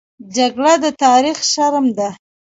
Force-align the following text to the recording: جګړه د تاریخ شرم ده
جګړه 0.35 0.73
د 0.83 0.85
تاریخ 1.03 1.37
شرم 1.51 1.85
ده 1.97 2.09